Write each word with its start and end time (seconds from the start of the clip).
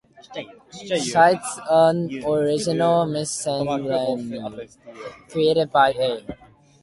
"Shite's 1.03 1.59
Unoriginal 1.69 3.05
Miscellany", 3.05 4.65
written 5.31 5.67
by 5.69 5.91
"A. 5.91 6.23